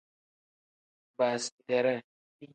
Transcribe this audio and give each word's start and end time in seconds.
Baasiteree. 1.17 1.97